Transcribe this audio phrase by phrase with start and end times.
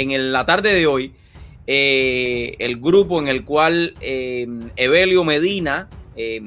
[0.00, 1.12] en la tarde de hoy,
[1.66, 6.40] eh, el grupo en el cual eh, Evelio Medina eh,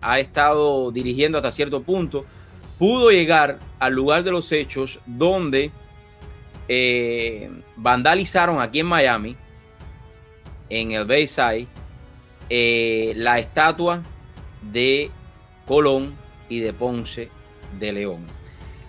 [0.00, 2.24] ha estado dirigiendo hasta cierto punto,
[2.78, 5.70] pudo llegar al lugar de los hechos donde
[7.76, 9.36] vandalizaron aquí en Miami,
[10.68, 11.68] en el Bayside,
[13.16, 14.02] la estatua
[14.62, 15.10] de
[15.64, 16.14] Colón
[16.48, 17.30] y de Ponce
[17.78, 18.26] de León.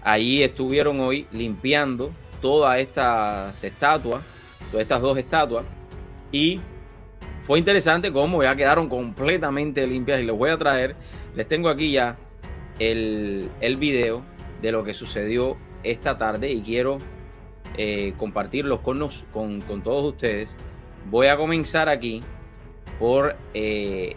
[0.03, 2.11] Allí estuvieron hoy limpiando
[2.41, 4.21] todas estas estatuas
[4.71, 5.65] todas estas dos estatuas.
[6.31, 6.59] Y
[7.41, 10.19] fue interesante cómo ya quedaron completamente limpias.
[10.19, 10.95] Y les voy a traer,
[11.35, 12.17] les tengo aquí ya
[12.79, 14.23] el, el video
[14.61, 16.97] de lo que sucedió esta tarde y quiero
[17.77, 20.57] eh, compartirlos con, con, con, todos ustedes.
[21.09, 22.21] Voy a comenzar aquí
[22.99, 23.35] por...
[23.53, 24.15] Eh,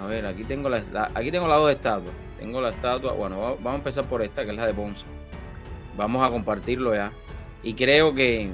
[0.00, 2.14] a ver, aquí tengo, la, aquí tengo las dos estatuas.
[2.38, 5.04] Tengo la estatua, bueno, vamos a empezar por esta, que es la de Ponce.
[5.96, 7.12] Vamos a compartirlo ya.
[7.62, 8.50] Y creo que,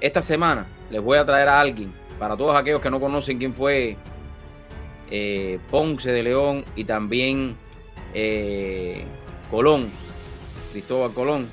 [0.00, 3.52] esta semana les voy a traer a alguien, para todos aquellos que no conocen quién
[3.52, 3.96] fue
[5.10, 7.56] eh, Ponce de León y también
[8.14, 9.04] eh,
[9.50, 9.90] Colón,
[10.72, 11.48] Cristóbal Colón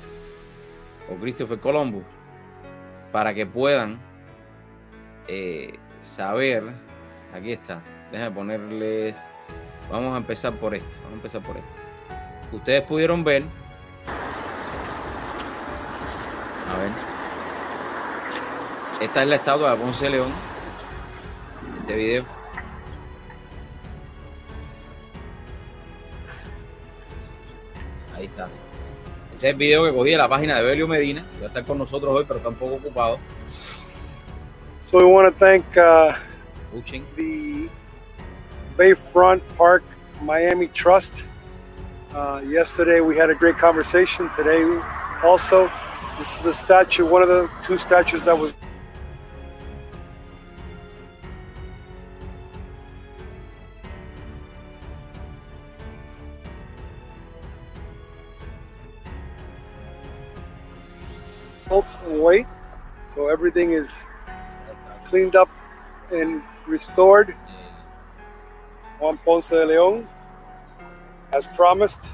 [1.10, 2.02] o Christopher Colombo,
[3.12, 3.98] para que puedan
[5.26, 6.64] eh, saber,
[7.34, 9.22] aquí está, déjenme ponerles,
[9.90, 12.56] vamos a empezar por esta, vamos a empezar por esta.
[12.56, 13.44] Ustedes pudieron ver,
[16.68, 16.90] a ver,
[19.00, 20.32] esta es la estatua de Ponce León.
[21.80, 22.24] Este video.
[28.16, 28.48] Ahí está.
[29.32, 31.24] Ese es el video que cogí de la página de Belio Medina.
[31.40, 33.18] Va a estar con nosotros hoy, pero está un poco ocupado.
[34.84, 36.14] So we want to thank uh,
[37.14, 37.68] the
[38.76, 39.84] Bayfront Park
[40.22, 41.24] Miami Trust.
[42.14, 44.28] Uh, yesterday we had a great conversation.
[44.30, 44.64] Today
[45.22, 45.70] also,
[46.18, 48.54] this is a statue, one of the two statues that was
[62.08, 62.46] and weight.
[63.14, 64.04] So everything is
[65.06, 65.48] cleaned up
[66.12, 67.34] and restored.
[68.98, 70.08] Juan Ponce de Leon,
[71.32, 72.10] as promised.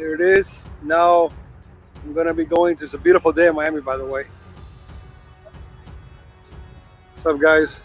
[0.00, 0.64] Here it is.
[0.82, 1.30] Now
[2.02, 4.24] I'm going to be going to, it's a beautiful day in Miami, by the way.
[7.12, 7.76] What's up, guys?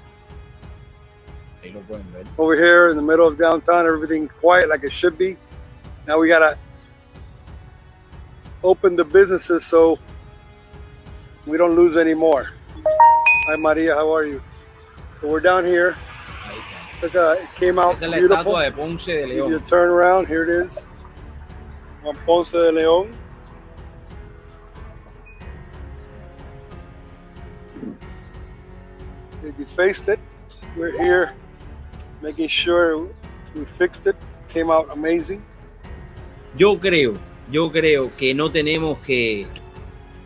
[2.38, 5.36] Over here in the middle of downtown, everything quiet like it should be.
[6.08, 6.58] Now we gotta
[8.64, 10.00] open the businesses so
[11.46, 12.52] we don't lose any more.
[13.50, 14.42] Hi Maria, how are you?
[15.20, 15.98] So we're down here.
[17.02, 18.54] Look, uh, it came out beautiful.
[18.54, 19.50] la estatua de Ponce de León.
[19.50, 20.88] You turn around, here it is.
[22.06, 23.08] Juan Ponce de León.
[29.42, 30.20] They defaced it.
[30.78, 31.34] We're here
[32.22, 33.08] making sure
[33.56, 34.16] we fixed it.
[34.50, 35.42] Came out amazing.
[36.56, 37.14] Yo creo,
[37.52, 39.48] yo creo que no tenemos que,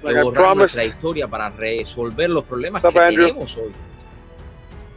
[0.03, 3.72] que borrar nuestra historia para resolver los problemas que tenemos hoy.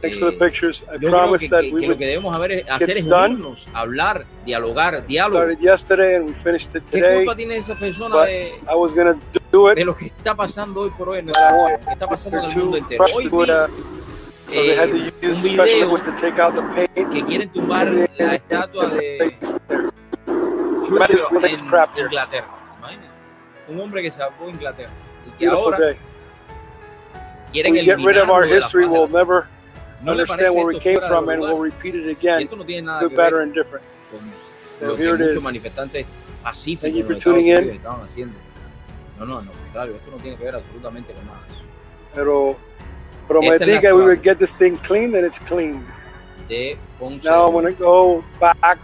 [0.03, 0.83] Thanks for the pictures.
[0.91, 5.53] I yo creo que, que, que lo que debemos hacer es unirnos, hablar, dialogar, diálogo.
[5.53, 9.17] Yesterday and we finished it today, ¿Qué culpa tiene esa persona de, I was gonna
[9.49, 12.49] do it, de lo que está pasando hoy por hoy, en que está pasando en
[12.49, 13.05] el mundo entero?
[13.15, 13.51] Hoy vi,
[14.51, 15.93] eh, un video
[17.09, 17.87] que quieren tumbar
[18.17, 19.37] la estatua de
[21.47, 22.47] en Inglaterra.
[23.69, 24.91] Un hombre que salvó Inglaterra
[25.25, 25.95] y que ahora
[27.53, 27.97] quieren get
[30.03, 33.53] no understand where we came from and we'll repeat it again, no good, better, and
[33.53, 33.85] different.
[34.79, 35.41] So here it is.
[35.43, 36.05] manifestantes
[36.43, 37.69] pacíficos Thank you for tuning in.
[37.69, 38.35] estaban haciendo.
[39.17, 41.39] No, no, no, contrario, esto no tiene que ver absolutamente con nada.
[42.13, 42.57] Pero
[43.27, 45.85] prometí que we would get this thing clean and it's cleaned.
[46.49, 47.23] De Ponce.
[47.23, 48.79] Now I'm going to go back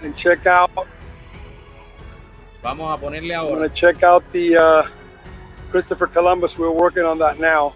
[0.00, 0.70] and check out.
[2.62, 3.52] Vamos a ponerle ahora.
[3.52, 4.88] I'm going to check out the uh,
[5.70, 6.56] Christopher Columbus.
[6.56, 7.74] We're working on that now.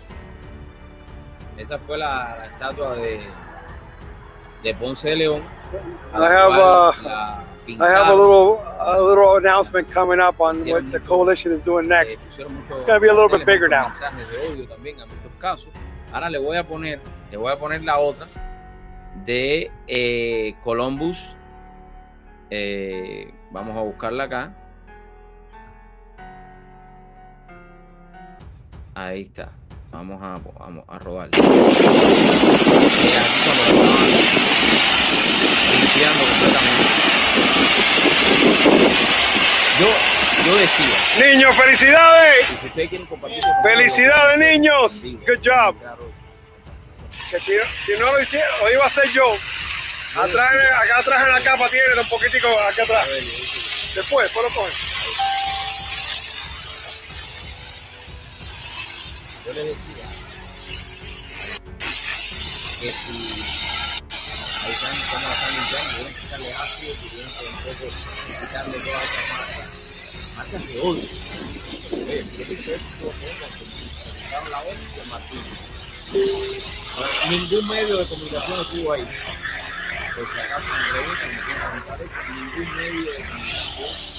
[1.59, 3.21] Esa fue la, la estatua de,
[4.63, 5.43] de Ponce de León.
[6.15, 6.93] I have uh,
[7.69, 11.89] I have a little a little announcement coming up on what the coalition is doing
[11.89, 12.27] next.
[12.27, 13.93] It's going to be a little bit bigger now.
[16.11, 17.01] Ahora le voy a poner,
[17.31, 18.27] le voy a poner la otra
[19.27, 21.37] de eh, Columbus
[22.51, 24.55] eh, vamos a buscarla acá.
[28.95, 29.51] Ahí está.
[29.91, 31.31] Vamos a, vamos a rodar.
[39.81, 39.87] Yo,
[40.47, 41.27] yo decía.
[41.27, 42.47] Niños, felicidades.
[43.63, 45.03] Felicidades, niños.
[45.27, 45.75] Good job.
[47.11, 49.25] Si, no lo hicieron, lo iba a hacer yo.
[50.17, 50.51] Atrás,
[50.83, 53.09] acá atrás en la capa tiene un poquitico acá atrás.
[53.95, 55.38] Después, después lo.
[59.59, 60.07] Le decía
[62.81, 63.17] que si
[64.63, 67.31] ahí están como la están limpiando, deben quitarle ácido y deben
[68.41, 69.63] quitarle toda esa marca,
[70.37, 71.09] marcas de odio.
[71.09, 72.75] Si es que
[74.31, 74.59] pongan la
[75.09, 75.45] Martín.
[77.29, 79.05] Ningún medio de comunicación estuvo ahí.
[80.15, 81.65] Por si acaso me preguntan, me quieren
[82.35, 84.19] ningún medio de comunicación.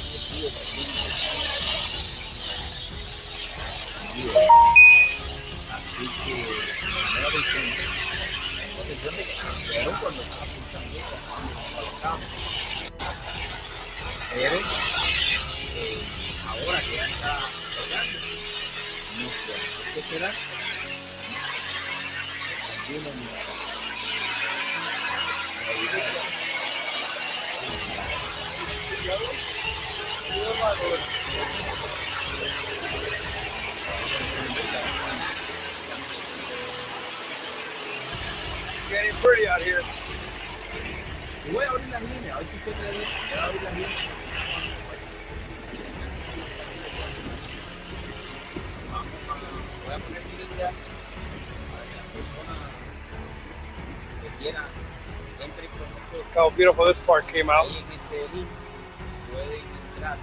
[5.72, 7.84] Así que, no lo diciendo
[9.00, 9.34] atención de que
[9.70, 11.00] pero cuando estaba pulsando
[11.82, 12.28] los campos.
[14.34, 14.60] Pero
[16.50, 17.34] ahora que ya está
[17.86, 18.20] jugando,
[19.18, 19.54] no sé,
[19.96, 20.34] hay que.
[38.90, 39.84] Pretty out here.
[41.52, 43.06] Voy a abrir las líneas, a ver si usted me ve.
[43.38, 43.92] A abrir las líneas.
[49.86, 50.72] Voy a poner línea
[51.70, 52.60] para que las personas
[54.24, 54.66] que quieran
[55.40, 56.36] entren con nosotros.
[56.36, 57.68] How beautiful this part came out.
[57.68, 58.50] Ahí en ese link
[59.32, 59.62] pueden
[59.94, 60.18] entrar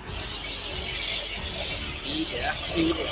[2.05, 3.05] y quedar activo.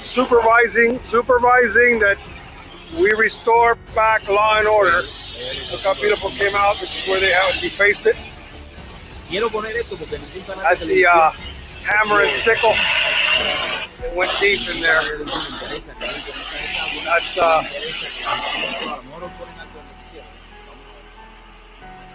[0.00, 2.16] Supervising, supervising that
[2.98, 5.00] we restore back law and order.
[5.00, 6.76] Look how beautiful came out.
[6.76, 8.16] This is where they have we faced it.
[10.62, 11.30] That's the uh,
[11.84, 12.74] hammer and sickle.
[14.04, 15.18] It went deep in there.
[17.04, 17.62] That's uh,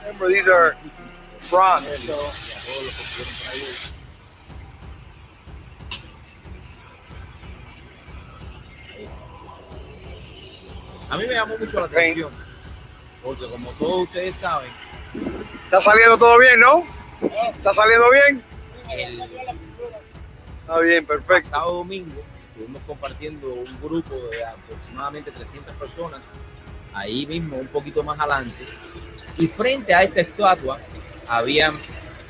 [0.06, 0.77] remember these are
[1.50, 2.31] bronze, so
[11.09, 12.31] A mí me llamó mucho la atención,
[13.24, 14.69] porque como todos ustedes saben...
[15.63, 16.83] Está saliendo todo bien, ¿no?
[17.56, 18.44] ¿Está saliendo bien?
[18.92, 19.21] El,
[20.62, 21.48] Está bien, perfecto.
[21.50, 26.19] sábado domingo estuvimos compartiendo un grupo de aproximadamente 300 personas,
[26.94, 28.65] ahí mismo, un poquito más adelante,
[29.38, 30.80] y frente a esta estatua
[31.30, 31.74] habían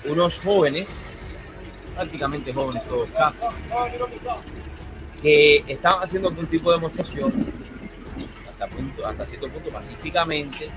[0.06, 0.94] unos jóvenes,
[1.96, 3.46] prácticamente jóvenes todos casi,
[5.22, 7.54] que estaban haciendo algún tipo de demostración
[9.06, 10.70] hasta, cierto punto pacíficamente,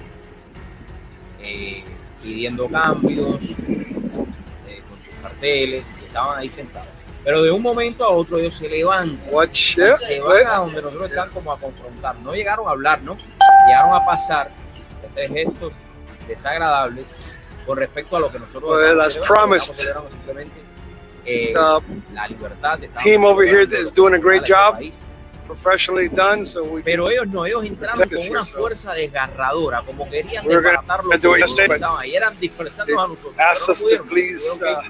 [1.42, 1.84] eh,
[2.22, 6.88] pidiendo cambios eh, con sus carteles, y estaban ahí sentados.
[7.22, 11.28] Pero de un momento a otro ellos se levantan, se van a donde nosotros están
[11.30, 12.16] como a confrontar.
[12.20, 13.16] No llegaron a hablar, ¿no?
[13.66, 14.50] Llegaron a pasar,
[15.02, 15.72] a hacer gestos
[16.26, 17.14] desagradables
[17.66, 20.60] con respecto a lo que nosotros well, simplemente
[21.26, 25.09] eh, la libertad team over here is doing a great job done, so we
[26.84, 32.00] Pero ellos no, ellos entraron con una fuerza desgarradora, como querían desbaratar los que estaban
[32.00, 33.34] ahí, eran dispersarnos a nosotros.
[33.68, 34.82] Us to please, uh,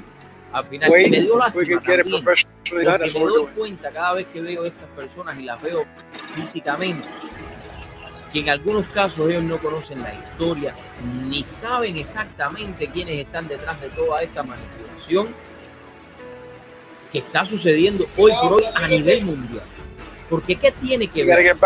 [0.52, 4.64] al final wait, me dio lástima también, porque me doy cuenta cada vez que veo
[4.64, 5.84] a estas personas y las veo
[6.34, 7.08] físicamente,
[8.32, 10.75] que en algunos casos ellos no conocen la historia,
[11.28, 15.28] ni saben exactamente quiénes están detrás de toda esta manipulación
[17.11, 19.64] que está sucediendo hoy por hoy a nivel mundial.
[20.30, 21.56] Porque ¿qué tiene que ver?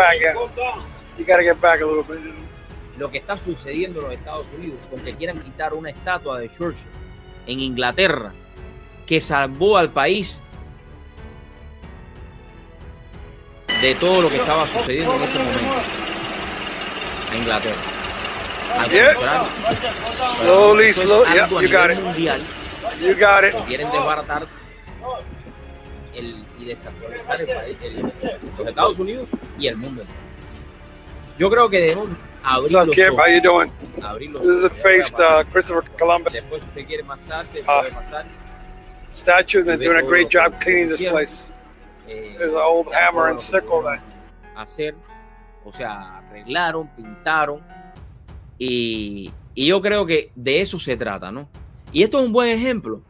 [2.97, 6.51] Lo que está sucediendo en los Estados Unidos con que quieran quitar una estatua de
[6.51, 6.83] Churchill
[7.45, 8.33] en Inglaterra
[9.05, 10.41] que salvó al país
[13.81, 15.73] de todo lo que estaba sucediendo en ese momento
[17.31, 17.75] a Inglaterra.
[18.73, 19.47] Al contrario,
[20.41, 21.99] slowly, slowly, you got it.
[22.01, 22.41] mundial.
[22.99, 23.53] You got it.
[23.67, 24.47] Quieren desbaratar
[26.15, 28.01] el y desactualizar el país, el,
[28.57, 29.27] los Estados Unidos
[29.59, 30.03] y el mundo.
[31.37, 32.09] Yo creo que debemos
[32.43, 32.97] abrir los ojos.
[32.97, 33.71] How you doing?
[34.01, 36.33] Abrir los This is faced uh, Christopher Columbus.
[36.33, 38.25] Después, si usted quiere más tarde, uh, puede pasar.
[39.11, 41.49] Statue, they're doing a great job cleaning this place.
[42.07, 44.01] Eh, There's an old hammer and sickle that.
[44.55, 44.95] Hacer,
[45.63, 47.61] o sea, arreglaron, pintaron.
[48.57, 51.47] Y, y yo creo que de eso se trata, ¿no?
[51.91, 53.01] Y esto es un buen ejemplo